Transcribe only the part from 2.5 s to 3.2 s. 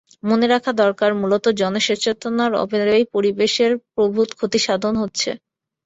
অভাবেই